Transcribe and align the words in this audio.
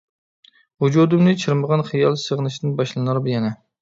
ۋۇجۇدۇمنى 0.85 1.35
چىرمىغان 1.43 1.85
خىيال 1.93 2.19
سېغىنىشتىن 2.25 2.77
باشلىنار 2.81 3.21
يەنە. 3.35 3.53